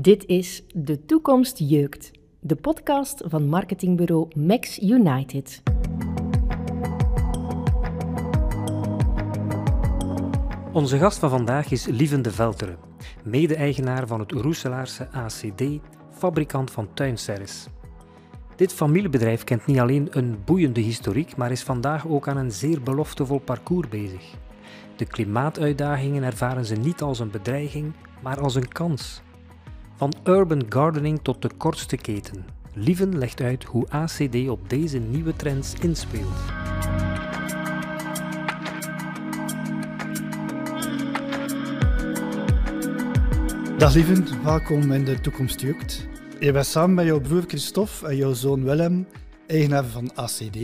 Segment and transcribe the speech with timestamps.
[0.00, 2.10] Dit is De Toekomst Jeukt,
[2.40, 5.62] de podcast van marketingbureau Max United.
[10.72, 12.78] Onze gast van vandaag is Lieven de Velteren,
[13.24, 15.62] mede-eigenaar van het Roeselaarse ACD,
[16.10, 17.68] fabrikant van tuinservice.
[18.56, 22.82] Dit familiebedrijf kent niet alleen een boeiende historiek, maar is vandaag ook aan een zeer
[22.82, 24.34] beloftevol parcours bezig.
[24.96, 27.92] De klimaatuitdagingen ervaren ze niet als een bedreiging,
[28.22, 29.22] maar als een kans.
[30.00, 32.44] Van urban gardening tot de kortste keten.
[32.74, 36.36] Lieven legt uit hoe ACD op deze nieuwe trends inspeelt.
[43.78, 45.60] Dag lieven, welkom in de Toekomst.
[46.40, 49.06] Je bent samen met jouw broer Christophe en jouw zoon Willem
[49.46, 50.56] eigenaar van ACD,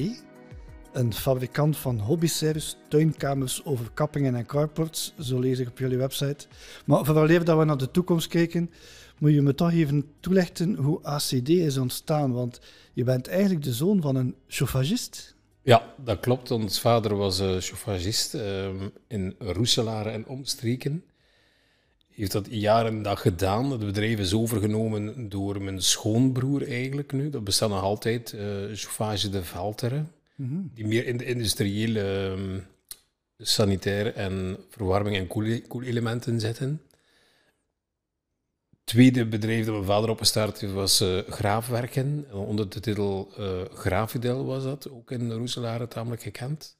[0.96, 6.46] een fabrikant van hobbyservice, tuinkamers, overkappingen en carports, zo lees ik op jullie website.
[6.84, 8.70] Maar vooraleer dat we naar de toekomst kijken,
[9.19, 12.60] moet je me toch even toelichten hoe ACD is ontstaan, want
[12.92, 15.34] je bent eigenlijk de zoon van een chauffagist.
[15.62, 16.50] Ja, dat klopt.
[16.50, 18.69] Ons vader was uh, chauffagist uh,
[19.08, 21.05] in Roeselare en omstreken
[22.16, 23.70] heeft dat jaren en dag gedaan.
[23.70, 27.31] Het bedrijf is overgenomen door mijn schoonbroer eigenlijk nu.
[27.31, 28.41] Dat bestaat nog altijd, uh,
[28.72, 30.10] Chauffage de Valteren.
[30.37, 32.67] Mm Die meer in de industriële, um,
[33.39, 35.27] sanitaire en verwarming en
[35.67, 36.81] koelelementen zitten.
[38.84, 42.27] Tweede bedrijf dat mijn vader opgestart heeft was uh, Graafwerken.
[42.33, 46.77] Onder de titel uh, Graafidel was dat, ook in Roeselare tamelijk gekend.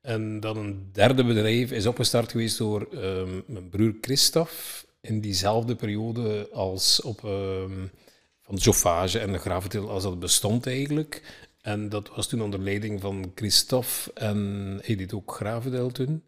[0.00, 4.86] En dan een derde bedrijf is opgestart geweest door ehm, mijn broer Christophe.
[5.00, 7.90] In diezelfde periode als op um,
[8.40, 11.22] van chauffage en de gravetil als dat bestond eigenlijk.
[11.62, 16.22] En dat was toen onder leiding van Christophe en deed ook Gravedel toen.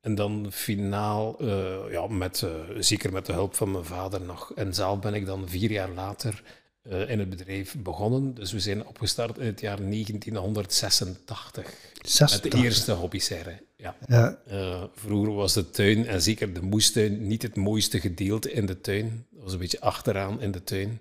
[0.00, 4.52] En dan finaal, uh, ja, met, uh, zeker met de hulp van mijn vader nog.
[4.54, 6.42] En zaal ben ik dan vier jaar later
[6.82, 8.34] uh, in het bedrijf begonnen.
[8.34, 11.74] Dus we zijn opgestart in het jaar 1986.
[12.02, 12.42] 86.
[12.42, 13.62] Met de eerste hobbyserre.
[13.76, 13.96] Ja.
[14.06, 14.38] ja.
[14.50, 18.80] Uh, vroeger was de tuin, en zeker de moestuin, niet het mooiste gedeelte in de
[18.80, 19.26] tuin.
[19.30, 21.00] Dat was een beetje achteraan in de tuin.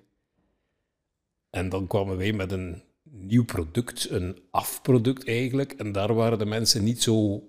[1.49, 2.81] En dan kwamen wij met een
[3.25, 5.71] nieuw product, een afproduct eigenlijk.
[5.71, 7.43] En daar waren de mensen niet zo...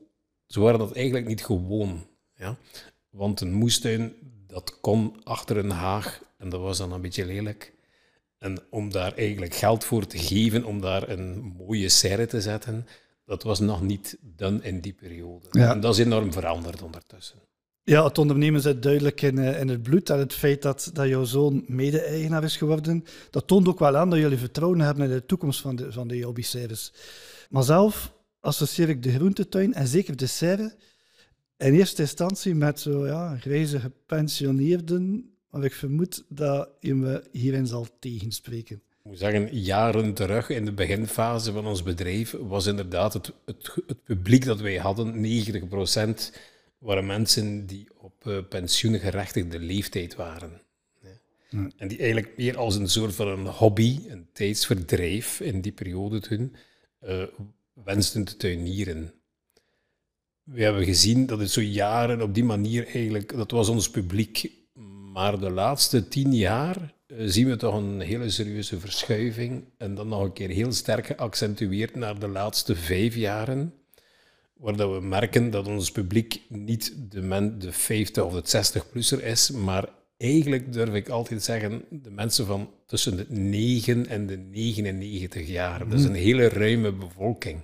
[0.47, 2.07] Ze waren dat eigenlijk niet gewoon.
[2.35, 2.57] Ja?
[3.11, 4.15] Want een moestuin,
[4.47, 6.23] dat kon achter een haag.
[6.39, 7.73] En dat was dan een beetje lelijk.
[8.39, 12.87] En om daar eigenlijk geld voor te geven, om daar een mooie serre te zetten,
[13.25, 15.49] dat was nog niet dan in die periode.
[15.51, 17.39] En dat is enorm veranderd ondertussen.
[17.85, 20.11] Ja, het ondernemen zit duidelijk in, eh, in het bloed.
[20.11, 24.11] En het feit dat, dat jouw zoon mede-eigenaar is geworden, dat toont ook wel aan
[24.11, 26.93] dat jullie vertrouwen hebben in de toekomst van de, van de hobby-serres.
[27.51, 30.75] Maar zelf associeer ik de groentetuin en zeker de serre
[31.57, 37.67] in eerste instantie met zo ja, grijze gepensioneerden maar ik vermoed dat je me hierin
[37.67, 38.77] zal tegenspreken.
[38.77, 43.77] Ik moet zeggen, jaren terug in de beginfase van ons bedrijf was inderdaad het, het,
[43.87, 46.37] het publiek dat wij hadden, 90%
[46.83, 50.61] waren mensen die op uh, pensioengerechtigde leeftijd waren.
[51.51, 51.69] Ja.
[51.77, 56.21] En die eigenlijk meer als een soort van een hobby, een tijdsverdrijf in die periode
[56.21, 56.57] toen,
[57.05, 57.23] uh,
[57.85, 59.13] wensten te tuinieren.
[60.43, 64.61] We hebben gezien dat het zo jaren op die manier eigenlijk, dat was ons publiek
[65.13, 69.65] maar de laatste tien jaar eh, zien we toch een hele serieuze verschuiving.
[69.79, 73.75] En dan nog een keer heel sterk geaccentueerd naar de laatste vijf jaren.
[74.63, 79.25] Waar dat we merken dat ons publiek niet de, men, de 50 of de 60-plusser
[79.25, 84.37] is, maar eigenlijk durf ik altijd zeggen de mensen van tussen de 9 en de
[84.37, 85.89] 99 jaar.
[85.89, 87.61] Dat is een hele ruime bevolking.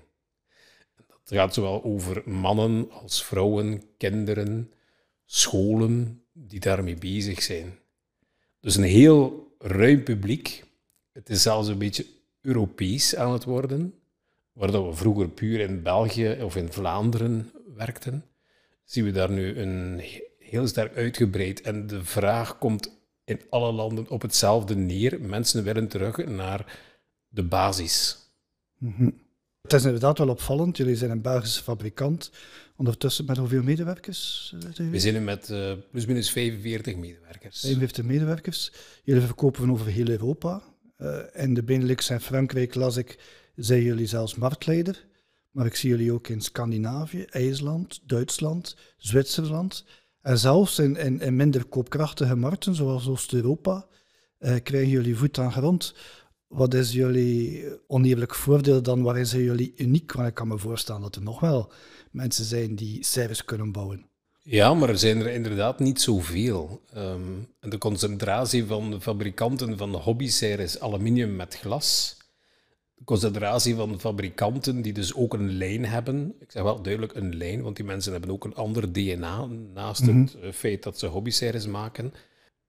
[0.97, 4.73] Dat gaat zowel over mannen als vrouwen, kinderen,
[5.25, 7.79] scholen, die daarmee bezig zijn.
[8.61, 10.65] Dus een heel ruim publiek.
[11.13, 12.07] Het is zelfs een beetje
[12.41, 13.95] Europees aan het worden,
[14.59, 18.25] waar dat we vroeger puur in België of in Vlaanderen werkten,
[18.85, 20.03] zien we daar nu een
[20.39, 21.61] heel sterk uitgebreid.
[21.61, 25.21] En de vraag komt in alle landen op hetzelfde neer.
[25.21, 26.81] Mensen willen terug naar
[27.29, 28.17] de basis.
[28.79, 29.27] Mm
[29.63, 30.77] Het is inderdaad wel opvallend.
[30.77, 32.31] Jullie zijn een Belgische fabrikant.
[32.77, 34.55] Ondertussen met hoeveel medewerkers?
[34.77, 37.61] Eh, we zijn met uh, plusminus 45 medewerkers.
[37.61, 38.73] 45 medewerkers.
[39.05, 40.63] Jullie verkopen van over heel Europa.
[40.99, 43.19] Uh, in de Benelux en Frankrijk las ik,
[43.59, 45.07] zijn jullie zelfs marktleider.
[45.51, 49.85] Maar ik zie jullie ook in Scandinavië, IJsland, Duitsland, Zwitserland.
[50.21, 53.87] En zelfs in, in, in minder koopkrachtige markten, zoals Oost-Europa,
[54.41, 55.95] uh, krijgen jullie voet aan grond.
[56.47, 59.03] Wat is jullie oneerlijk voordeel dan?
[59.03, 60.13] Waarin zijn jullie uniek?
[60.13, 61.73] Want ik kan me voorstellen dat er nog wel
[62.11, 64.07] mensen zijn die service kunnen bouwen.
[64.43, 66.83] Ja, maar er zijn er inderdaad niet zoveel.
[66.97, 72.17] Um, de concentratie van fabrikanten van de hobbyserres aluminium met glas,
[72.99, 77.37] de concentratie van fabrikanten die dus ook een lijn hebben, ik zeg wel duidelijk een
[77.37, 80.45] lijn, want die mensen hebben ook een ander DNA naast het mhm.
[80.45, 82.13] eh, feit dat ze hobbyserres maken,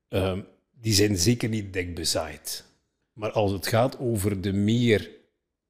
[0.10, 2.66] um, die zijn zeker niet dik bezaaid.
[3.14, 5.10] Maar als het gaat over de meer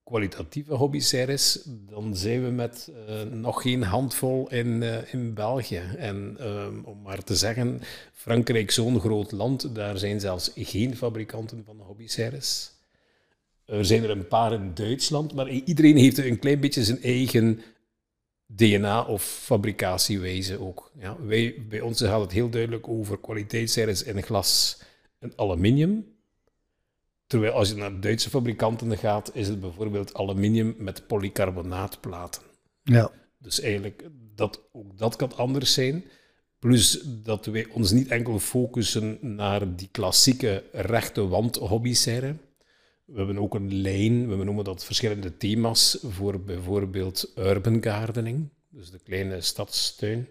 [0.03, 5.81] kwalitatieve hobbyseries, dan zijn we met uh, nog geen handvol in, uh, in België.
[5.97, 7.81] En um, om maar te zeggen,
[8.13, 12.78] Frankrijk zo'n groot land, daar zijn zelfs geen fabrikanten van hobbyseries.
[13.69, 17.59] Er zijn er een paar in Duitsland, maar iedereen heeft een klein beetje zijn eigen
[18.45, 20.91] DNA of fabricatiewijze ook.
[20.99, 24.81] Ja, wij, bij ons gaat het heel duidelijk over kwaliteitsseries in glas
[25.19, 26.05] en aluminium.
[27.27, 32.41] Terwijl als je naar Duitse fabrikanten gaat, is het bijvoorbeeld aluminium met polycarbonaatplaten.
[32.83, 33.11] Ja.
[33.37, 36.03] Dus eigenlijk, dat, ook dat kan anders zijn.
[36.59, 42.35] Plus dat wij ons niet enkel focussen naar die klassieke rechte wand hobbyserre.
[43.11, 48.91] We hebben ook een lijn, we noemen dat verschillende thema's voor bijvoorbeeld urban gardening, dus
[48.91, 50.27] de kleine stadstuin.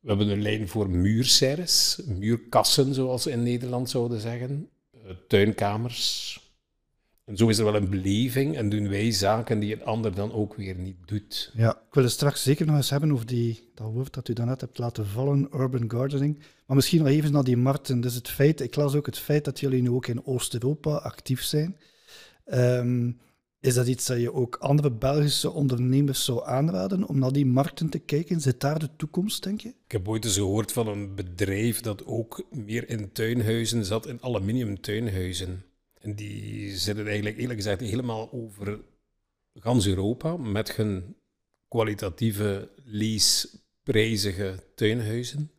[0.00, 4.70] We hebben een lijn voor muurserres, muurkassen zoals ze in Nederland zouden zeggen.
[4.92, 6.38] Eh, tuinkamers.
[7.30, 10.32] En zo is er wel een beleving en doen wij zaken die een ander dan
[10.32, 11.52] ook weer niet doet.
[11.54, 14.32] Ja, ik wil het straks zeker nog eens hebben over die, dat woord dat u
[14.32, 16.38] daarnet hebt laten vallen, urban gardening.
[16.66, 18.00] Maar misschien nog even naar die markten.
[18.00, 21.42] Dus het feit, ik las ook het feit dat jullie nu ook in Oost-Europa actief
[21.42, 21.76] zijn.
[22.54, 23.18] Um,
[23.60, 27.88] is dat iets dat je ook andere Belgische ondernemers zou aanraden om naar die markten
[27.88, 28.40] te kijken?
[28.40, 29.68] Zit daar de toekomst, denk je?
[29.68, 34.18] Ik heb ooit eens gehoord van een bedrijf dat ook meer in tuinhuizen zat, in
[34.20, 35.64] aluminium tuinhuizen.
[36.00, 38.80] En die zitten eigenlijk eerlijk gezegd helemaal over
[39.54, 41.16] gans Europa met hun
[41.68, 45.50] kwalitatieve, leasprijzige tuinhuizen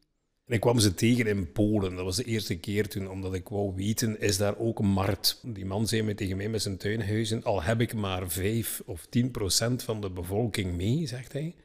[0.52, 1.96] ik kwam ze tegen in Polen.
[1.96, 5.40] Dat was de eerste keer toen, omdat ik wou weten, is daar ook een markt?
[5.44, 9.06] Die man zei me tegen mij met zijn tuinhuizen, al heb ik maar 5 of
[9.06, 11.56] 10 procent van de bevolking mee, zegt hij,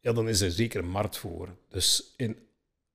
[0.00, 1.56] ja, dan is er zeker een markt voor.
[1.68, 2.36] Dus in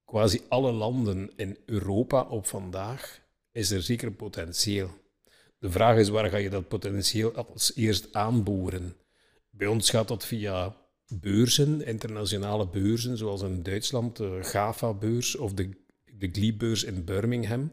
[0.05, 3.21] quasi alle landen in Europa op vandaag
[3.53, 4.89] is er zeker potentieel.
[5.59, 8.95] De vraag is, waar ga je dat potentieel als eerst aanboren?
[9.49, 10.75] Bij ons gaat dat via
[11.07, 15.69] beurzen, internationale beurzen, zoals in Duitsland de GAFA-beurs of de,
[16.17, 17.71] de GLI-beurs in Birmingham,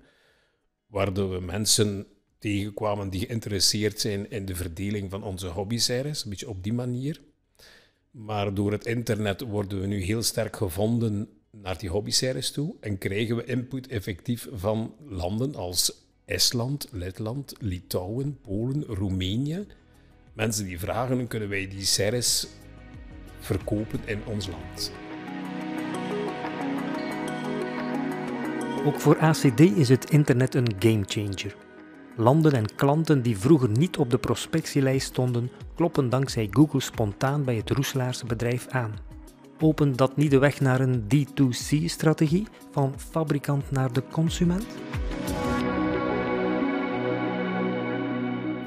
[0.87, 2.07] waar we mensen
[2.39, 7.21] tegenkwamen die geïnteresseerd zijn in de verdeling van onze hobbyseries, een beetje op die manier.
[8.11, 12.99] Maar door het internet worden we nu heel sterk gevonden naar die hobbyseries toe en
[12.99, 15.93] krijgen we input effectief van landen als
[16.25, 19.67] Estland, Letland, Litouwen, Polen, Roemenië.
[20.33, 22.47] Mensen die vragen, kunnen wij die series
[23.41, 24.93] verkopen in ons land.
[28.85, 31.57] Ook voor ACD is het internet een gamechanger.
[32.17, 37.55] Landen en klanten die vroeger niet op de prospectielijst stonden, kloppen dankzij Google spontaan bij
[37.55, 39.10] het Roeselaarse bedrijf aan.
[39.61, 44.67] Opent dat niet de weg naar een D2C-strategie, van fabrikant naar de consument?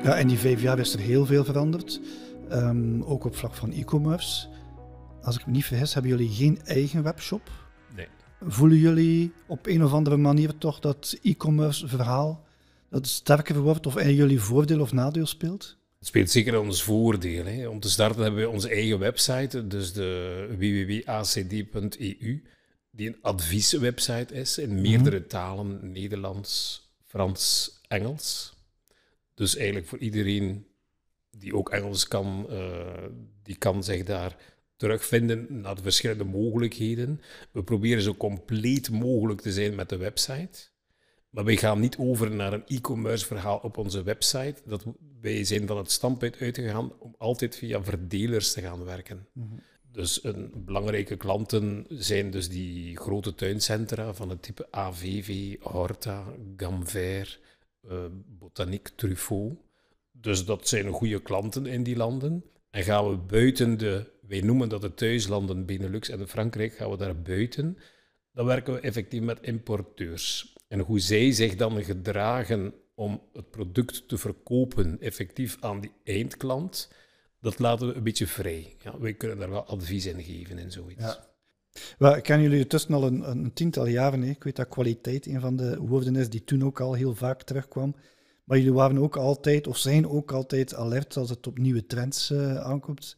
[0.03, 2.01] Ja, in die vijf jaar is er heel veel veranderd.
[2.51, 4.47] Um, ook op vlak van e-commerce
[5.23, 7.49] als ik me niet vergis, hebben jullie geen eigen webshop?
[7.95, 8.07] Nee.
[8.41, 12.43] Voelen jullie op een of andere manier toch dat e-commerce verhaal
[12.89, 15.77] dat sterker wordt of in jullie voordeel of nadeel speelt?
[16.03, 17.45] Het speelt zeker ons voordeel.
[17.45, 17.67] Hè.
[17.67, 22.43] Om te starten hebben we onze eigen website, dus de www.acd.eu,
[22.91, 25.27] die een advieswebsite is in meerdere mhm.
[25.27, 28.53] talen, Nederlands, Frans, Engels.
[29.33, 30.67] Dus eigenlijk voor iedereen
[31.31, 32.93] die ook Engels kan, uh,
[33.43, 34.37] die kan zich daar
[34.75, 37.21] terugvinden naar de verschillende mogelijkheden.
[37.51, 40.72] We proberen zo compleet mogelijk te zijn met de website.
[41.33, 44.55] Maar wij gaan niet over naar een e-commerce verhaal op onze website.
[44.65, 44.85] Dat,
[45.21, 49.27] wij zijn van het standpunt uitgegaan om altijd via verdelers te gaan werken.
[49.31, 49.55] Mhm.
[49.91, 56.23] Dus een belangrijke klanten zijn dus die grote tuincentra van het type AVV, Horta,
[56.57, 57.39] Gamver,
[57.89, 59.53] uh, Botanique, Truffaut.
[60.11, 62.43] Dus dat zijn goede klanten in die landen.
[62.69, 66.97] En gaan we buiten de wij noemen dat de thuislanden Benelux en Frankrijk, gaan we
[66.97, 67.77] daar buiten.
[68.31, 70.52] Dan werken we effectief met importeurs.
[70.73, 76.89] En hoe zij zich dan gedragen om het product te verkopen effectief aan die eindklant,
[77.41, 78.75] dat laten we een beetje vrij.
[78.83, 81.01] Ja, wij kunnen daar wel advies in geven en zoiets.
[81.01, 81.27] Ja.
[81.97, 84.21] Well, ik ken jullie tussen al een, een tiental jaren.
[84.21, 84.29] Hè.
[84.29, 87.43] Ik weet dat kwaliteit een van de woorden is die toen ook al heel vaak
[87.43, 87.95] terugkwam.
[88.43, 92.31] Maar jullie waren ook altijd, of zijn ook altijd alert als het op nieuwe trends
[92.31, 93.15] uh, aankomt.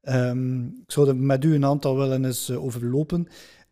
[0.00, 3.28] Ehm, ik zou er met u een aantal willen eens uh, overlopen.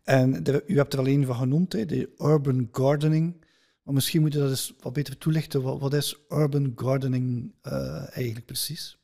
[0.09, 3.45] En u hebt er al een van genoemd, hè, de urban gardening.
[3.83, 5.79] Maar misschien moet je dat eens wat beter toelichten.
[5.79, 8.97] Wat, is urban gardening uh, eigenlijk precies?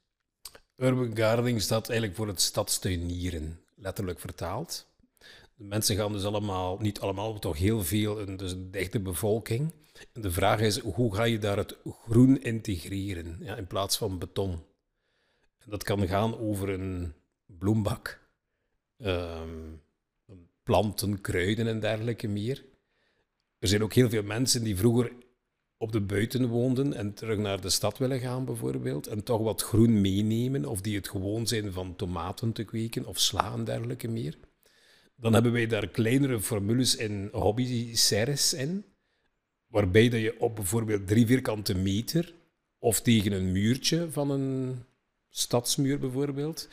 [0.75, 4.87] Urban gardening staat eigenlijk voor het stadstuinieren, letterlijk vertaald.
[5.55, 9.73] De mensen gaan dus allemaal, niet allemaal, maar toch heel veel, een, dus dichte bevolking.
[10.13, 14.19] En de vraag is, hoe ga je daar het groen integreren ja, in plaats van
[14.19, 14.51] beton?
[15.57, 17.13] En dat kan gaan over een
[17.45, 18.29] bloembak,
[18.97, 19.83] um,
[20.65, 22.65] planten, kruiden en dergelijke meer.
[23.59, 25.11] Er zijn ook heel veel mensen die vroeger
[25.77, 29.61] op de buiten woonden en terug naar de stad willen gaan bijvoorbeeld, en toch wat
[29.61, 34.07] groen meenemen, of die het gewoon zijn van tomaten te kweken of sla en dergelijke
[34.07, 34.37] meer.
[35.15, 38.85] Dan hebben wij daar kleinere formules in hobby-series in,
[39.67, 42.33] waarbij dat je op bijvoorbeeld drie vierkante meter
[42.79, 44.75] of tegen een muurtje van een
[45.29, 46.67] stadsmuur bijvoorbeeld,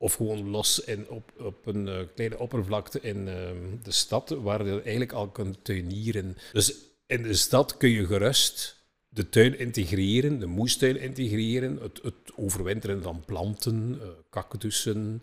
[0.00, 3.34] of gewoon los in, op, op een uh, kleine oppervlakte in uh,
[3.82, 6.36] de stad, waar je eigenlijk al kunt tuinieren.
[6.52, 6.74] Dus
[7.06, 13.02] in de stad kun je gerust de tuin integreren, de moestuin integreren, het, het overwinteren
[13.02, 15.22] van planten, uh, cactussen,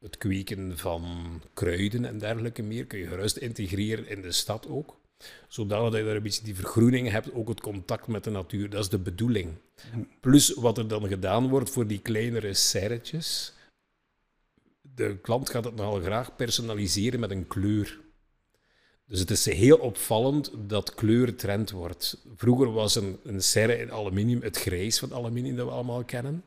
[0.00, 1.04] het kweken van
[1.54, 4.96] kruiden en dergelijke meer, kun je gerust integreren in de stad ook.
[5.48, 8.70] Zodat je daar een beetje die vergroening hebt, ook het contact met de natuur.
[8.70, 9.54] Dat is de bedoeling.
[10.20, 13.52] Plus wat er dan gedaan wordt voor die kleinere serretjes.
[14.98, 18.00] De klant gaat het nogal graag personaliseren met een kleur.
[19.06, 22.24] Dus het is heel opvallend dat kleur trend wordt.
[22.36, 26.44] Vroeger was een, een serre in aluminium het grijs van aluminium dat we allemaal kennen.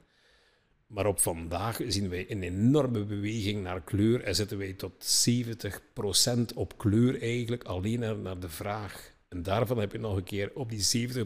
[0.88, 6.56] Maar op vandaag zien wij een enorme beweging naar kleur en zitten wij tot 70%
[6.56, 9.11] op kleur eigenlijk alleen naar de vraag.
[9.32, 11.24] En daarvan heb je nog een keer op die 70%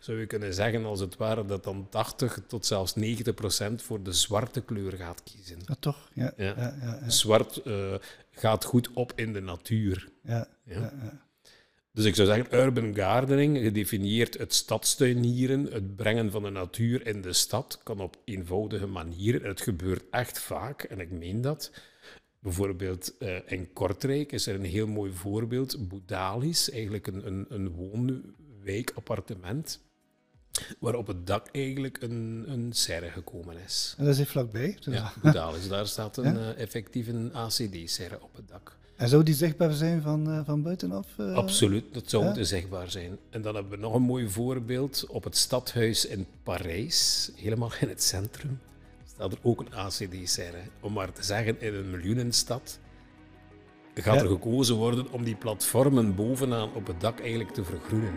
[0.00, 3.02] zou je kunnen zeggen als het ware dat dan 80 tot zelfs 90%
[3.76, 5.58] voor de zwarte kleur gaat kiezen.
[5.66, 6.08] Ja, toch?
[6.12, 6.32] Ja.
[6.36, 6.54] ja.
[6.56, 7.94] ja Zwart uh,
[8.30, 10.08] gaat goed op in de natuur.
[10.22, 10.48] ja.
[11.92, 17.22] Dus ik zou zeggen, urban gardening gedefinieerd het stadstuinieren, het brengen van de natuur in
[17.22, 19.48] de stad, kan op eenvoudige manieren.
[19.48, 21.70] Het gebeurt echt vaak, en ik meen dat.
[22.46, 27.68] Bijvoorbeeld uh, in Kortrijk is er een heel mooi voorbeeld, Boudalis, eigenlijk een, een, een
[27.68, 29.80] woonwijkappartement,
[30.78, 33.94] waar op het dak eigenlijk een, een serre gekomen is.
[33.98, 34.76] En dat is hier vlakbij?
[34.80, 36.34] Dus ja, Boudalis, daar staat een ja?
[36.34, 38.76] uh, effectief een ACD-serre op het dak.
[38.96, 41.06] En zou die zichtbaar zijn van, uh, van buitenaf?
[41.20, 43.18] Uh, Absoluut, dat zou moeten zichtbaar zijn.
[43.30, 47.88] En dan hebben we nog een mooi voorbeeld op het stadhuis in Parijs, helemaal in
[47.88, 48.58] het centrum.
[49.16, 50.62] Staat er ook een ACD-serre.
[50.80, 52.80] Om maar te zeggen, in een miljoenenstad
[53.94, 58.14] gaat er gekozen worden om die platformen bovenaan op het dak eigenlijk te vergroenen.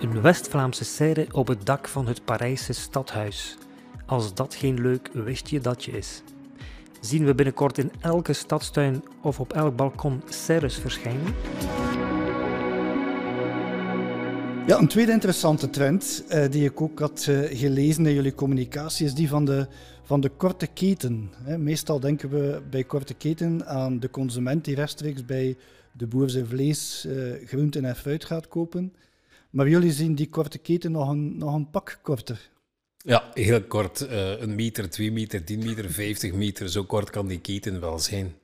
[0.00, 3.56] Een West-Vlaamse serre op het dak van het Parijse stadhuis.
[4.06, 6.22] Als dat geen leuk wistje datje is
[7.00, 11.34] zien we binnenkort in elke stadstuin of op elk balkon serres verschijnen?
[14.66, 19.06] Ja, een tweede interessante trend uh, die ik ook had uh, gelezen in jullie communicatie
[19.06, 19.66] is die van de,
[20.02, 21.30] van de korte keten.
[21.42, 21.58] Hè.
[21.58, 25.56] Meestal denken we bij korte keten aan de consument die rechtstreeks bij
[25.92, 28.92] de boer zijn vlees, uh, groenten en fruit gaat kopen.
[29.50, 32.50] Maar jullie zien die korte keten nog een, nog een pak korter.
[32.96, 34.00] Ja, heel kort.
[34.10, 36.68] Uh, een meter, twee meter, tien meter, vijftig meter.
[36.68, 38.34] Zo kort kan die keten wel zijn.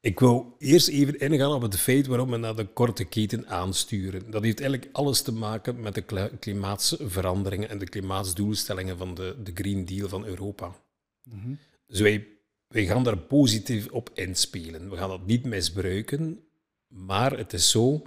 [0.00, 4.30] Ik wil eerst even ingaan op het feit waarom we naar de korte keten aansturen.
[4.30, 9.50] Dat heeft eigenlijk alles te maken met de klimaatsveranderingen en de klimaatsdoelstellingen van de, de
[9.54, 10.76] Green Deal van Europa.
[11.22, 11.54] Mhm.
[11.86, 12.26] Dus wij,
[12.68, 14.90] wij gaan daar positief op inspelen.
[14.90, 16.40] We gaan dat niet misbruiken,
[16.88, 18.02] maar het is zo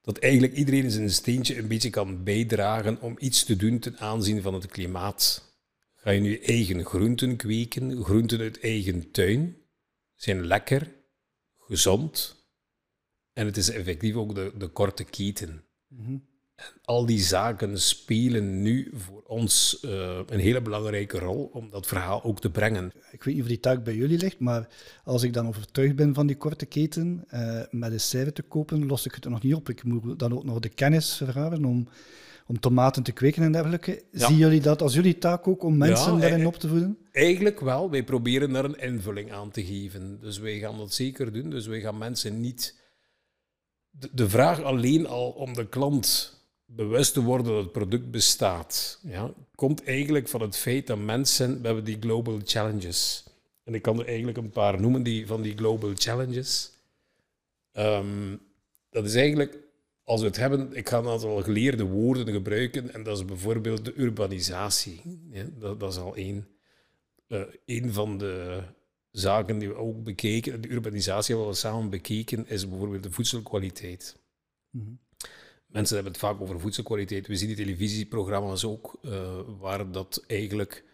[0.00, 4.42] dat eigenlijk iedereen zijn steentje een beetje kan bijdragen om iets te doen ten aanzien
[4.42, 5.52] van het klimaat.
[5.94, 9.56] Ga je nu eigen groenten kweken, groenten uit eigen tuin,
[10.18, 10.94] zijn lekker,
[11.58, 12.36] gezond
[13.32, 15.64] en het is effectief ook de, de korte keten.
[15.86, 16.28] Mm
[16.84, 22.22] al die zaken spelen nu voor ons uh, een hele belangrijke rol om dat verhaal
[22.22, 22.92] ook te brengen.
[23.10, 24.68] Ik weet niet of die taak bij jullie ligt, maar
[25.04, 28.86] als ik dan overtuigd ben van die korte keten, uh, met een serre te kopen,
[28.86, 29.68] los ik het er nog niet op.
[29.68, 31.88] Ik moet dan ook nog de kennis vergaren om,
[32.48, 34.04] om tomaten te kweken en dergelijke.
[34.12, 34.26] Ja.
[34.26, 36.98] Zien jullie dat als jullie taak ook om mensen ja, daarin op te voeden?
[37.12, 37.90] Eigenlijk wel.
[37.90, 40.18] Wij proberen daar een invulling aan te geven.
[40.20, 41.50] Dus wij gaan dat zeker doen.
[41.50, 42.76] Dus wij gaan mensen niet...
[43.90, 46.36] De, de vraag alleen al om de klant
[46.66, 51.60] bewust te worden dat het product bestaat, ja, komt eigenlijk van het feit dat mensen,
[51.60, 53.24] we hebben die global challenges.
[53.64, 56.72] En ik kan er eigenlijk een paar noemen die, van die global challenges.
[57.72, 58.40] Um,
[58.90, 59.58] dat is eigenlijk
[60.08, 63.84] als we het hebben, ik ga een aantal geleerde woorden gebruiken en dat is bijvoorbeeld
[63.84, 65.00] de urbanisatie.
[65.30, 66.48] Ja, dat, dat is al één.
[67.28, 68.62] Uh, een van de
[69.10, 74.16] zaken die we ook bekeken, de urbanisatie hebben we samen bekeken, is bijvoorbeeld de voedselkwaliteit.
[74.70, 74.90] Mhm.
[75.66, 77.26] Mensen hebben het vaak over voedselkwaliteit.
[77.26, 80.84] We zien die televisieprogramma's ook, uh, waar dat eigenlijk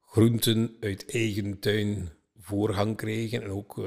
[0.00, 2.10] groenten uit eigen tuin
[2.46, 3.42] voorgang kregen.
[3.42, 3.86] En ook uh,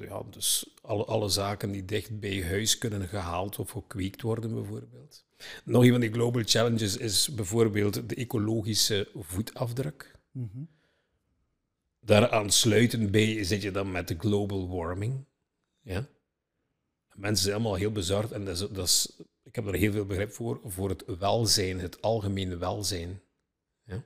[0.00, 5.24] ja, dus alle, alle zaken die dicht bij huis kunnen gehaald of gekweekt worden, bijvoorbeeld.
[5.64, 10.18] Nog een van die global challenges is bijvoorbeeld de ecologische voetafdruk.
[10.30, 10.68] Mm -hmm.
[12.00, 15.24] Daar aansluitend bij zit je dan met de global warming.
[15.80, 16.08] Ja?
[17.14, 20.06] Mensen zijn allemaal heel bezorgd en dat is, dat is, ik heb er heel veel
[20.06, 23.20] begrip voor, voor het welzijn, het algemene welzijn.
[23.84, 24.02] Ja?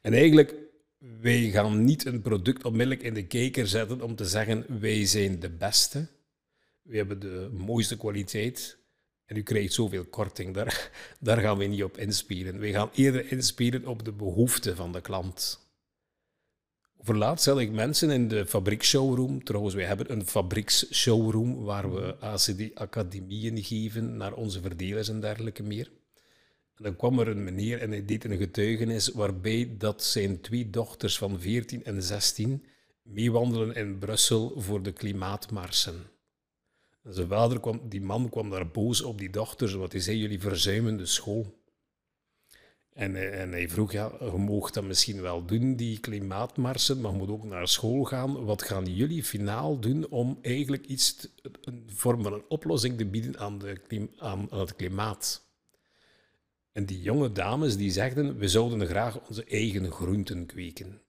[0.00, 0.67] En eigenlijk
[0.98, 5.40] wij gaan niet een product onmiddellijk in de kijker zetten om te zeggen wij zijn
[5.40, 6.08] de beste.
[6.82, 8.78] We hebben de mooiste kwaliteit
[9.24, 10.54] en u krijgt zoveel korting.
[10.54, 10.90] Daar,
[11.20, 12.58] daar gaan we niet op inspelen.
[12.58, 15.66] We gaan eerder inspelen op de behoeften van de klant.
[16.96, 19.44] Overlaat stel ik mensen in de fabriekshowroom.
[19.44, 25.90] Trouwens, wij hebben een fabrieksshowroom waar we ACD-academieën geven naar onze verdelers en dergelijke meer.
[26.78, 30.70] En dan kwam er een meneer en hij deed een getuigenis waarbij dat zijn twee
[30.70, 32.64] dochters van 14 en 16
[33.02, 35.94] meewandelen in Brussel voor de klimaatmarsen.
[37.02, 40.18] En zijn vader kwam, die man kwam daar boos op die dochters, want hij zei,
[40.18, 41.56] jullie verzuimen de school.
[42.92, 47.18] En, en hij vroeg, ja, je mag dat misschien wel doen, die klimaatmarsen, maar je
[47.18, 48.44] moet ook naar school gaan.
[48.44, 51.28] Wat gaan jullie finaal doen om eigenlijk iets,
[51.60, 55.47] een vorm van een oplossing te bieden aan, de, aan het klimaat?
[56.72, 61.00] En die jonge dames die zegden, we zouden graag onze eigen groenten kweken.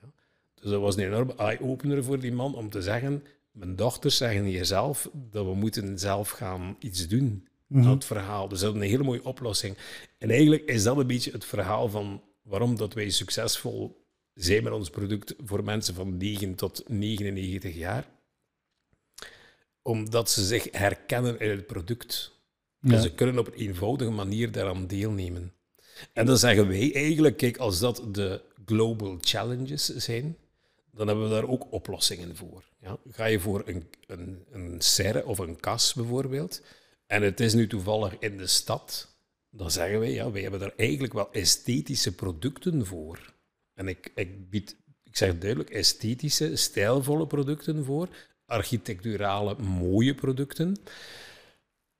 [0.00, 0.12] Ja.
[0.54, 4.44] Dus dat was een enorme eye-opener voor die man om te zeggen, mijn dochters zeggen
[4.44, 8.48] hier zelf dat we moeten zelf gaan iets doen mm aan het verhaal.
[8.48, 9.76] Dus dat is een hele mooie oplossing.
[10.18, 14.72] En eigenlijk is dat een beetje het verhaal van waarom dat wij succesvol zijn met
[14.72, 18.06] ons product voor mensen van 9 tot 99 jaar.
[19.82, 22.37] Omdat ze zich herkennen in het product.
[22.80, 25.52] Dus ze kunnen op een eenvoudige manier daaraan deelnemen.
[26.12, 30.36] En dan zeggen wij eigenlijk, kijk, als dat de global challenges zijn,
[30.92, 32.64] dan hebben we daar ook oplossingen voor.
[32.80, 32.98] Ja?
[33.10, 36.62] Ga je voor een, een, een serre of een kas bijvoorbeeld,
[37.06, 39.16] en het is nu toevallig in de stad,
[39.50, 43.34] dan zeggen wij, ja, wij hebben daar eigenlijk wel esthetische producten voor.
[43.74, 48.08] En ik, ik bied, ik zeg duidelijk, esthetische, stijlvolle producten voor,
[48.46, 50.76] architecturale, mooie producten.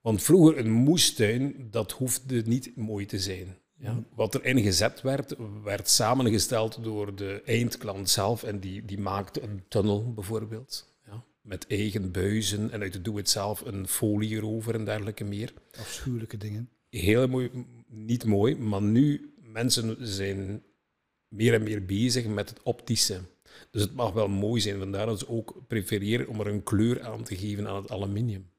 [0.01, 3.57] Want vroeger een moestuin, dat hoefde niet mooi te zijn.
[3.79, 4.03] Ja.
[4.15, 9.63] Wat er ingezet werd, werd samengesteld door de eindklant zelf en die, die maakte een
[9.67, 10.95] tunnel bijvoorbeeld.
[11.05, 11.23] Ja.
[11.41, 15.53] Met eigen buizen en uit de doe-het-zelf een folie erover en dergelijke meer.
[15.79, 16.69] Afschuwelijke dingen.
[16.89, 17.49] Heel mooi,
[17.87, 20.63] niet mooi, maar nu mensen zijn
[21.27, 23.19] meer en meer bezig met het optische.
[23.71, 27.03] Dus het mag wel mooi zijn, vandaar dat ze ook prefereren om er een kleur
[27.03, 28.49] aan te geven aan het aluminium.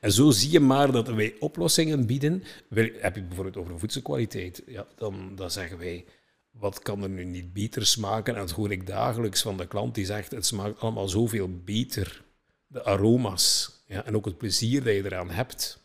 [0.00, 2.42] En zo zie je maar dat wij oplossingen bieden.
[2.74, 6.04] Heb je bijvoorbeeld over voedselkwaliteit, ja, dan, dan zeggen wij,
[6.50, 8.34] wat kan er nu niet beter smaken?
[8.34, 12.24] En dat hoor ik dagelijks van de klant die zegt, het smaakt allemaal zoveel beter.
[12.66, 15.80] De aroma's ja, en ook het plezier dat je eraan hebt.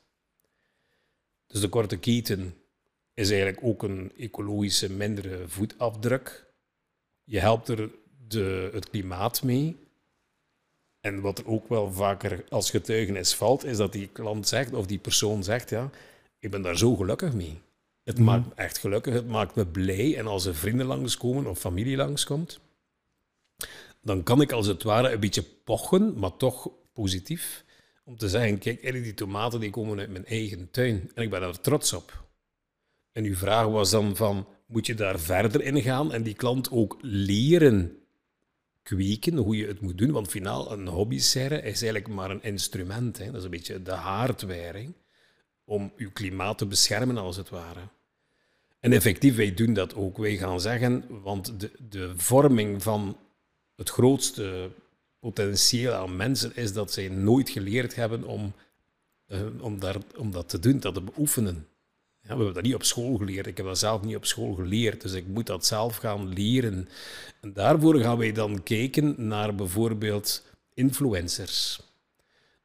[1.47, 2.55] Dus de korte keten
[3.13, 6.53] is eigenlijk ook een ecologische, mindere voetafdruk.
[7.23, 7.89] Je helpt er
[8.27, 9.84] de, het klimaat mee.
[11.05, 14.85] En wat er ook wel vaker als getuigenis valt, is dat die klant zegt, of
[14.85, 15.89] die persoon zegt, ja,
[16.39, 17.61] ik ben daar zo gelukkig mee.
[18.03, 18.25] Het mhm.
[18.25, 20.17] maakt me echt gelukkig, het maakt me blij.
[20.17, 22.59] En als er vrienden langskomen of familie langskomt,
[24.01, 27.63] dan kan ik als het ware een beetje pochen, maar toch positief,
[28.03, 31.11] om te zeggen, kijk, die tomaten die komen uit mijn eigen tuin.
[31.13, 32.23] En ik ben daar trots op.
[33.11, 36.71] En uw vraag was dan van, moet je daar verder in gaan en die klant
[36.71, 38.04] ook leren
[38.85, 40.11] kweken, hoe je het moet doen.
[40.11, 43.17] Want finaal, een hobbyserre is eigenlijk maar een instrument.
[43.17, 43.25] Hè.
[43.25, 44.93] Dat is een beetje de hardware
[45.63, 47.79] om je klimaat te beschermen, als het ware.
[48.79, 50.17] En effectief, wij doen dat ook.
[50.17, 53.17] Wij gaan zeggen, want de, de vorming van
[53.75, 54.69] het grootste
[55.19, 58.53] potentieel aan mensen is dat zij nooit geleerd hebben om,
[59.27, 61.67] uh, om, daar, om dat te doen, dat te beoefenen.
[62.27, 63.47] Ja, we hebben dat niet op school geleerd.
[63.47, 65.01] Ik heb dat zelf niet op school geleerd.
[65.01, 66.87] Dus ik moet dat zelf gaan leren.
[67.41, 71.79] En daarvoor gaan wij dan kijken naar bijvoorbeeld influencers.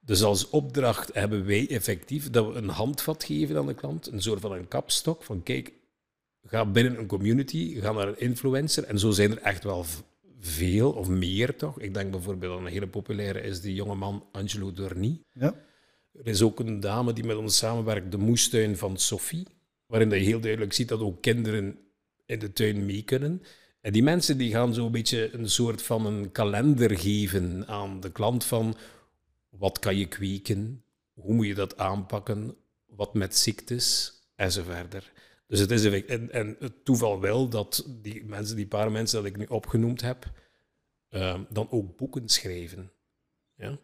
[0.01, 4.23] Dus als opdracht hebben wij effectief dat we een handvat geven aan de klant, een
[4.23, 5.73] soort van een kapstok, van kijk,
[6.45, 8.85] ga binnen een community, ga naar een influencer.
[8.85, 9.85] En zo zijn er echt wel
[10.41, 11.81] veel, of meer toch.
[11.81, 15.21] Ik denk bijvoorbeeld aan een hele populaire is die jonge man Angelo Dorny.
[15.33, 15.55] Ja.
[16.13, 19.47] Er is ook een dame die met ons samenwerkt, de moestuin van Sophie,
[19.87, 21.79] waarin je heel duidelijk ziet dat ook kinderen
[22.27, 23.43] in de tuin mee kunnen.
[23.81, 28.13] En die mensen die gaan zo'n beetje een soort van een kalender geven aan de
[28.13, 28.77] klant van
[29.49, 35.11] wat kan je kweken, hoe moet je dat aanpakken, wat met ziektes enzovoort.
[35.47, 39.31] Dus het is en, en het toeval wel dat die mensen, die paar mensen dat
[39.31, 40.33] ik nu opgenoemd heb,
[41.11, 42.93] uh, dan ook boeken schrijven.
[43.55, 43.79] Ja?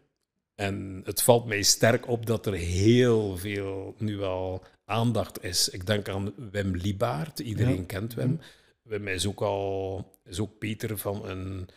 [0.57, 5.69] En het valt mij sterk op dat er heel veel nu al aandacht is.
[5.69, 8.31] Ik denk aan Wim Liebaert, iedereen kent Wim.
[8.31, 8.41] Mhm.
[8.81, 11.67] Wim is ook al is ook Peter van een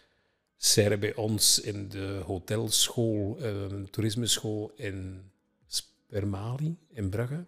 [0.57, 5.23] serre bij ons in de hotelschool, um, toerismeschool in
[5.67, 7.45] Spermali in Brugge.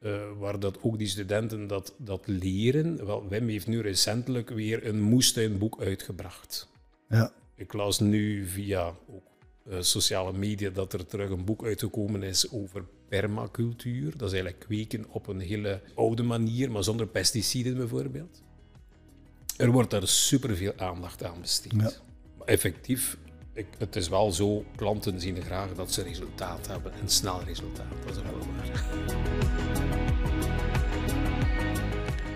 [0.00, 3.06] Uh, waar dat ook die studenten dat, dat leren.
[3.06, 6.68] Wel, Wim heeft nu recentelijk weer een moestuinboek uitgebracht.
[7.08, 7.32] Ja.
[7.54, 9.29] Ik las nu via ook,
[9.80, 14.16] sociale media dat er terug een boek uitgekomen is over permacultuur.
[14.16, 18.42] Dat is eigenlijk kweken op een hele oude manier, maar zonder pesticiden bijvoorbeeld.
[19.56, 21.72] Er wordt daar superveel aandacht aan besteed.
[21.72, 21.90] Ja.
[22.38, 23.16] Maar effectief,
[23.52, 27.92] ik, het is wel zo, klanten zien graag dat ze resultaat hebben en snel resultaat.
[28.06, 28.84] Dat is wel waar.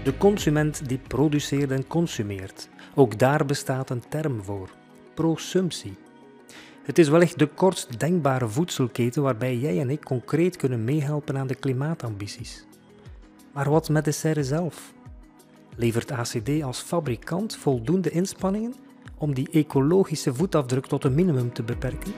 [0.04, 2.68] De consument die produceert en consumeert.
[2.94, 4.70] Ook daar bestaat een term voor:
[5.14, 5.96] prosumptie.
[6.84, 11.46] Het is wellicht de kortst denkbare voedselketen waarbij jij en ik concreet kunnen meehelpen aan
[11.46, 12.64] de klimaatambities.
[13.52, 14.94] Maar wat met de serre zelf?
[15.76, 18.74] Levert ACD als fabrikant voldoende inspanningen
[19.18, 22.12] om die ecologische voetafdruk tot een minimum te beperken?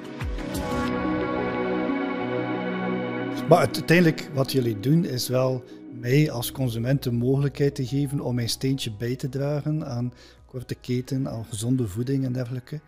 [3.49, 5.65] Maar uiteindelijk wat jullie doen is wel
[6.01, 10.13] mij als consument de mogelijkheid te geven om mijn steentje bij te dragen aan
[10.47, 12.81] korte keten, aan gezonde voeding en dergelijke.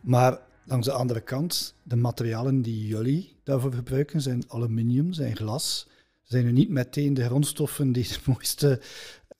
[0.00, 5.88] Maar langs de andere kant, de materialen die jullie daarvoor gebruiken zijn aluminium, zijn glas.
[6.22, 8.80] Zijn nu niet meteen de grondstoffen die het mooiste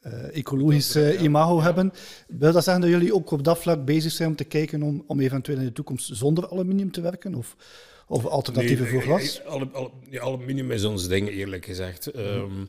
[0.03, 1.93] uh, ecologische imago hebben.
[2.29, 5.05] Wil dat zeggen dat jullie ook op dat vlak bezig zijn om te kijken om,
[5.07, 7.35] om eventueel in de toekomst zonder aluminium te werken?
[7.35, 7.57] Of,
[8.11, 9.43] of alternatieven voor glas?
[10.19, 12.17] aluminium is ons ding, eerlijk gezegd.
[12.17, 12.69] Um,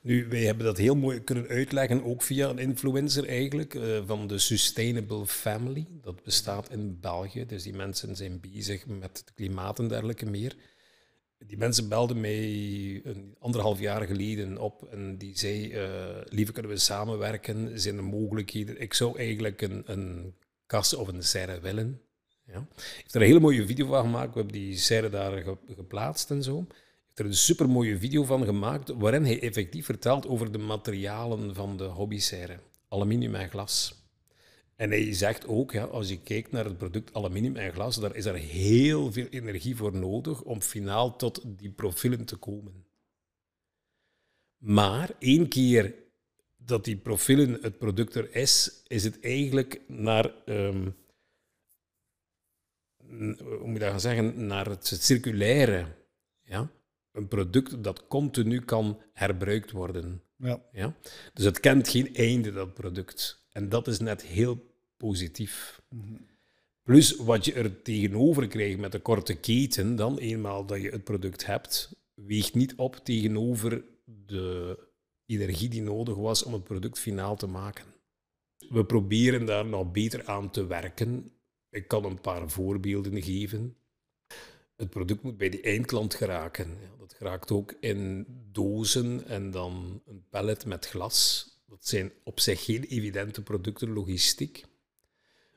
[0.00, 4.26] nu, wij hebben dat heel mooi kunnen uitleggen, ook via een influencer eigenlijk, uh, van
[4.26, 5.86] de Sustainable Family.
[6.02, 10.56] Dat bestaat in België, dus die mensen zijn bezig met het klimaat en dergelijke meer.
[11.46, 15.86] Die mensen belden mij een anderhalf jaar geleden op en die zei, uh,
[16.24, 18.80] lieve kunnen we samenwerken, zijn er mogelijkheden?
[18.80, 20.34] Ik zou eigenlijk een, een
[20.66, 22.00] kas of een serre willen.
[22.52, 22.66] Ja.
[22.74, 24.32] heeft er een hele mooie video van gemaakt.
[24.32, 26.56] We hebben die serre daar geplaatst en zo.
[26.56, 31.54] Heeft er een super mooie video van gemaakt, waarin hij effectief vertelt over de materialen
[31.54, 32.60] van de hobbyserre.
[32.88, 34.00] Aluminium en glas.
[34.76, 38.16] En hij zegt ook, ja, als je kijkt naar het product aluminium en glas, daar
[38.16, 42.84] is er heel veel energie voor nodig om finaal tot die profielen te komen.
[44.56, 45.94] Maar één keer
[46.56, 50.96] dat die profielen het product er is, is het eigenlijk naar, um,
[53.18, 55.86] hoe moet je dat gaan zeggen, naar het circulaire.
[56.42, 56.70] Ja?
[57.12, 60.22] Een product dat continu kan herbruikt worden.
[60.36, 60.62] Ja.
[60.72, 60.96] Ja?
[61.34, 63.46] Dus het kent geen einde, dat product.
[63.52, 65.82] En dat is net heel positief.
[66.82, 71.04] Plus wat je er tegenover krijgt met de korte keten, dan eenmaal dat je het
[71.04, 74.78] product hebt, weegt niet op tegenover de
[75.26, 77.84] energie die nodig was om het product finaal te maken.
[78.68, 81.32] We proberen daar nog beter aan te werken.
[81.70, 83.76] Ik kan een paar voorbeelden geven.
[84.76, 86.78] Het product moet bij de eindklant geraken.
[86.98, 91.48] Dat geraakt ook in dozen en dan een pallet met glas.
[91.68, 94.64] Dat zijn op zich geen evidente producten logistiek.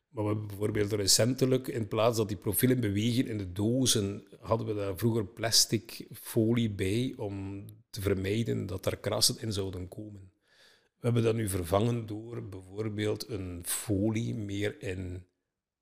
[0.10, 4.67] Maar we hebben bijvoorbeeld recentelijk, in plaats dat die profielen bewegen in de dozen, hadden
[4.67, 10.32] we daar vroeger plastic folie bij om te vermijden dat er krassen in zouden komen.
[10.99, 15.26] We hebben dat nu vervangen door bijvoorbeeld een folie meer in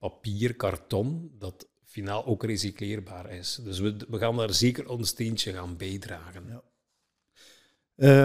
[0.02, 3.60] papier, karton, dat finaal ook recycleerbaar is.
[3.64, 6.44] Dus we, gaan daar zeker ons steentje gaan bijdragen.
[6.48, 6.64] Ja.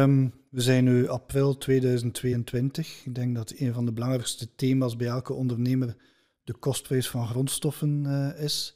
[0.03, 3.05] Um, we zijn nu april 2022.
[3.05, 5.97] Ik denk dat een van de belangrijkste thema's bij elke ondernemer
[6.45, 8.75] de kostprijs van grondstoffen uh, is.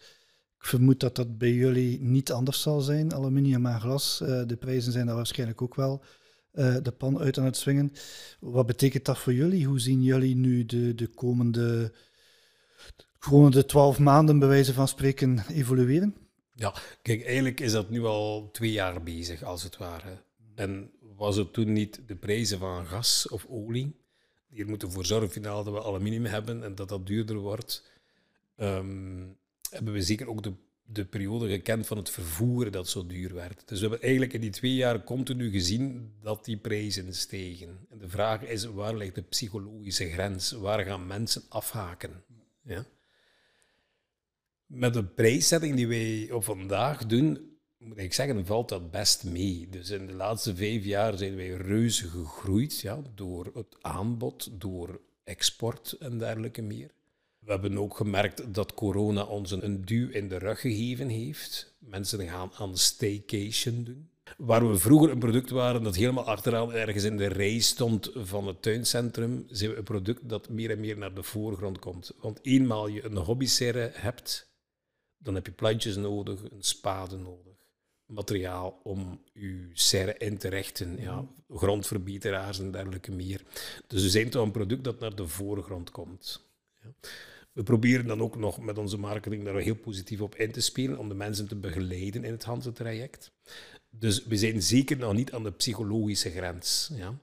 [0.59, 3.15] Ik vermoed dat dat bij jullie niet anders zal zijn.
[3.15, 6.05] Aluminium en glas, uh, de prijzen zijn daar waarschijnlijk ook wel
[6.53, 7.93] uh, de pan uit aan het swingen.
[8.41, 9.67] Wat betekent dat voor jullie?
[9.67, 11.93] Hoe zien jullie nu de, de komende
[13.21, 16.17] gewoon de twaalf maanden, bij wijze van spreken, evolueren?
[16.55, 20.23] Ja, kijk, eigenlijk is dat nu al twee jaar bezig, als het ware.
[20.55, 23.97] En was het toen niet de prijzen van gas of olie,
[24.49, 27.91] die er moeten voor zorgen dat we aluminium hebben en dat dat duurder wordt,
[28.57, 29.37] um,
[29.71, 30.53] hebben we zeker ook de,
[30.83, 33.63] de periode gekend van het vervoer dat zo duur werd.
[33.69, 37.79] Dus we hebben eigenlijk in die twee jaar continu gezien dat die prijzen stegen.
[37.91, 40.51] En de vraag is, waar ligt de psychologische grens?
[40.51, 42.25] Waar gaan mensen afhaken?
[42.63, 42.85] Ja?
[44.73, 49.69] Met de prijszetting die wij op vandaag doen, moet ik zeggen, valt dat best mee.
[49.71, 55.01] Dus in de laatste vijf jaar zijn wij reuze gegroeid ja, door het aanbod, door
[55.25, 56.91] export en dergelijke meer.
[57.39, 61.75] We hebben ook gemerkt dat corona ons een duw in de rug gegeven heeft.
[61.79, 64.09] Mensen gaan aan staycation doen.
[64.37, 68.47] Waar we vroeger een product waren dat helemaal achteraan ergens in de rij stond van
[68.47, 72.13] het tuincentrum, zijn we een product dat meer en meer naar de voorgrond komt.
[72.21, 74.49] Want eenmaal je een hobbyserre hebt,
[75.23, 77.55] dan heb je plantjes nodig, een spade nodig,
[78.07, 83.43] materiaal om je serre in te rechten, ja, grondverbeteraars en dergelijke meer.
[83.87, 86.49] Dus we zijn toch een product dat naar de voorgrond komt.
[86.83, 86.93] Ja.
[87.53, 90.99] We proberen dan ook nog met onze marketing daar heel positief op in te spelen,
[90.99, 93.33] om de mensen te begeleiden in het Hanse-traject.
[93.91, 96.91] Dus we zijn zeker nog niet aan de psychologische grens.
[96.95, 97.19] Ja?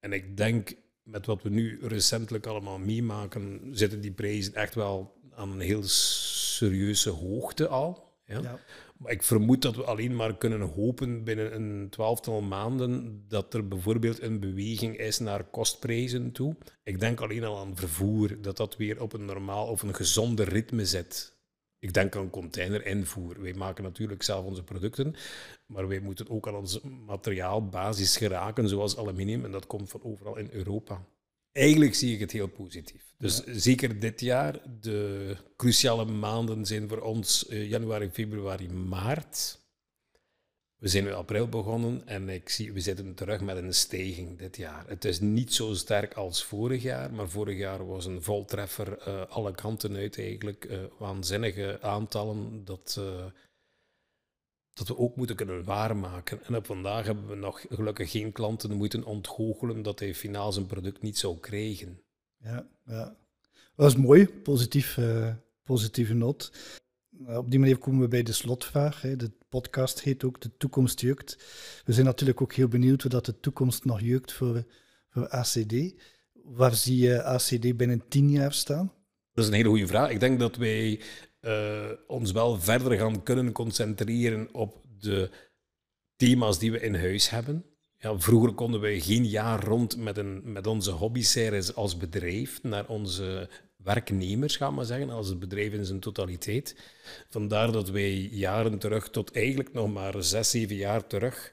[0.00, 5.18] En ik denk, met wat we nu recentelijk allemaal meemaken, zitten die prijzen echt wel
[5.34, 5.82] aan een heel
[6.60, 8.14] serieuze hoogte al.
[8.24, 8.40] Ja?
[8.40, 8.58] ja.
[8.96, 13.68] Maar ik vermoed dat we alleen maar kunnen hopen binnen een twaalftal maanden dat er
[13.68, 16.56] bijvoorbeeld een beweging is naar kostprijzen toe.
[16.82, 20.44] Ik denk alleen al aan vervoer, dat dat weer op een normaal of een gezonde
[20.44, 21.38] ritme zet.
[21.78, 23.40] Ik denk aan containerinvoer.
[23.40, 25.14] Wij maken natuurlijk zelf onze producten,
[25.66, 30.36] maar wij moeten ook aan onze materiaalbasis geraken, zoals aluminium, en dat komt van overal
[30.36, 31.04] in Europa.
[31.52, 33.14] Eigenlijk zie ik het heel positief.
[33.18, 39.58] Dus zeker dit jaar, de cruciale maanden zijn voor ons uh, januari, februari, maart.
[40.76, 44.56] We zijn in april begonnen en ik zie, we zitten terug met een stijging dit
[44.56, 44.84] jaar.
[44.88, 49.26] Het is niet zo sterk als vorig jaar, maar vorig jaar was een voltreffer uh,
[49.26, 50.64] alle kanten uit eigenlijk.
[50.64, 53.00] Uh, waanzinnige aantallen dat
[54.72, 56.44] dat we ook moeten kunnen waarmaken.
[56.44, 60.66] En op vandaag hebben we nog gelukkig geen klanten moeten ontgoochelen dat hij finaal zijn
[60.66, 62.00] product niet zou krijgen.
[62.42, 63.16] Ja, ja.
[63.76, 66.52] dat is mooi, positief, uh, positieve not.
[67.28, 69.02] Uh, op die manier komen we bij de slotvraag.
[69.02, 69.16] Hè.
[69.16, 71.36] De podcast heet ook De Toekomst Jukt.
[71.84, 74.64] We zijn natuurlijk ook heel benieuwd hoe dat de toekomst nog jukt voor,
[75.08, 75.94] voor ACD.
[76.32, 78.92] Waar zie je ACD binnen tien jaar staan?
[79.32, 80.10] Dat is een hele goede vraag.
[80.10, 81.00] Ik denk dat wij
[81.40, 85.30] uh, ons wel verder gaan kunnen concentreren op de
[86.16, 87.64] thema's die we in huis hebben.
[87.96, 92.88] Ja, vroeger konden we geen jaar rond met, een, met onze hobbyseries als bedrijf naar
[92.88, 96.76] onze werknemers, gaan we zeggen, als het bedrijf in zijn totaliteit.
[97.28, 101.52] Vandaar dat wij jaren terug, tot eigenlijk nog maar zes, zeven jaar terug,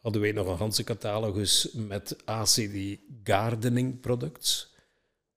[0.00, 4.74] hadden wij nog een ganse catalogus met ACD gardening products.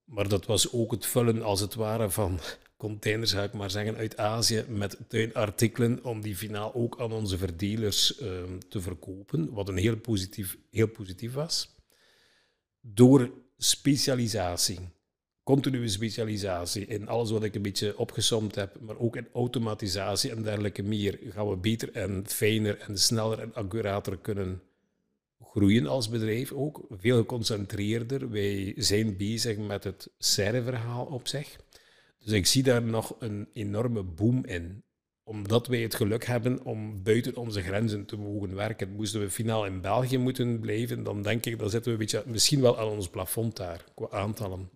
[0.03, 2.39] Maar dat was ook het vullen, als het ware, van
[2.81, 7.37] containers, zou ik maar zeggen, uit Azië met tuinartikelen om die finaal ook aan onze
[7.37, 11.75] verdelers ehm, te verkopen, wat een heel positief, heel positief was.
[12.79, 14.79] Door specialisatie,
[15.43, 20.43] continue specialisatie in alles wat ik een beetje opgesomd heb, maar ook in automatisatie en
[20.43, 24.61] dergelijke meer, gaan we beter en fijner en sneller en accurater kunnen
[25.41, 26.85] groeien als bedrijf ook.
[26.89, 28.29] Veel geconcentreerder.
[28.29, 31.57] Wij zijn bezig met het serre-verhaal op zich.
[32.23, 34.83] Dus ik zie daar nog een enorme boom in.
[35.23, 38.91] Omdat wij het geluk hebben om buiten onze grenzen te mogen werken.
[38.91, 42.23] Moesten we finaal in België moeten blijven, dan denk ik, dan zitten we een beetje,
[42.25, 44.69] misschien wel aan ons plafond daar, qua aantallen.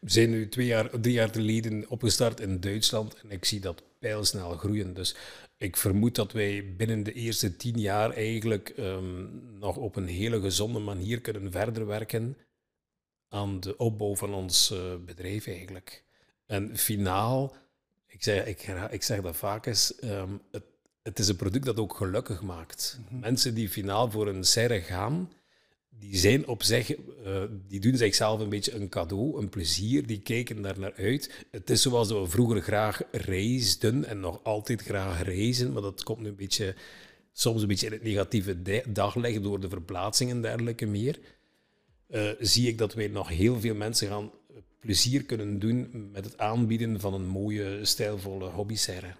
[0.00, 3.82] We zijn nu twee jaar, drie jaar geleden opgestart in Duitsland en ik zie dat
[3.98, 4.94] pijlsnel groeien.
[4.94, 5.16] Dus
[5.56, 10.40] ik vermoed dat wij binnen de eerste tien jaar eigenlijk um, nog op een hele
[10.40, 12.36] gezonde manier kunnen verder werken
[13.28, 16.04] aan de opbouw van ons uh, bedrijf eigenlijk.
[16.48, 17.56] En finaal,
[18.06, 20.62] ik zeg, ik, ik zeg dat vaak eens, um, het,
[21.02, 22.98] het, is een product dat ook gelukkig maakt.
[23.04, 23.20] Mhm.
[23.20, 25.32] Mensen die finaal voor een serre gaan,
[25.88, 30.20] die zijn op zich, uh, die doen zichzelf een beetje een cadeau, een plezier, die
[30.20, 31.46] kijken daar naar uit.
[31.50, 36.20] Het is zoals we vroeger graag reisden en nog altijd graag reizen, maar dat komt
[36.20, 36.74] nu een beetje,
[37.32, 41.18] soms een beetje in het negatieve daglicht door de verplaatsingen en dergelijke meer.
[42.10, 44.30] Uh, zie ik dat wij nog heel veel mensen gaan
[44.80, 49.14] plezier kunnen doen met het aanbieden van een mooie, stijlvolle hobbyserre.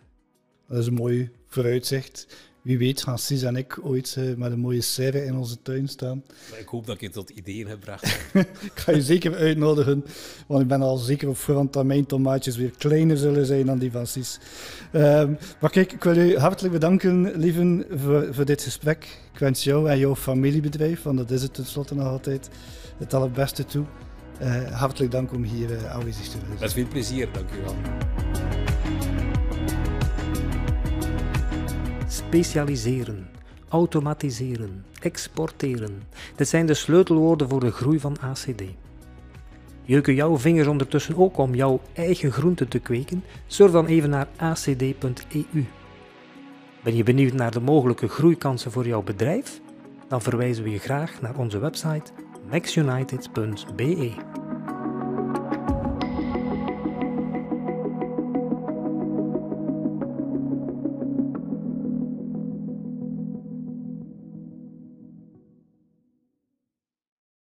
[0.68, 2.26] Dat is een mooi vooruitzicht.
[2.62, 5.88] Wie weet gaan Sis en ik ooit uh, met een mooie serre in onze tuin
[5.88, 6.24] staan.
[6.50, 8.04] Maar ik hoop dat ik je tot ideeën heb gebracht.
[8.72, 10.04] ik ga je zeker uitnodigen,
[10.46, 13.78] want ik ben al zeker op voorhand dat mijn tomaatjes weer kleiner zullen zijn dan
[13.78, 14.38] die van Sis.
[14.92, 19.04] Um, maar kijk, ik wil u hartelijk bedanken, lieven, voor, voor dit gesprek.
[19.32, 22.48] Ik wens jou en jouw familiebedrijf, want dat is het tenslotte nog altijd,
[22.98, 23.84] het allerbeste toe.
[24.42, 26.42] Uh, hartelijk dank om hier uh, aanwezig te zijn.
[26.60, 27.74] Met veel plezier, dank u wel.
[32.28, 33.28] specialiseren,
[33.68, 36.02] automatiseren, exporteren.
[36.36, 38.62] Dit zijn de sleutelwoorden voor de groei van ACD.
[39.84, 43.24] Jeuken jouw vingers ondertussen ook om jouw eigen groente te kweken?
[43.46, 45.64] Surf dan even naar acd.eu.
[46.82, 49.60] Ben je benieuwd naar de mogelijke groeikansen voor jouw bedrijf?
[50.08, 52.12] Dan verwijzen we je graag naar onze website
[52.50, 54.47] nextunited.be.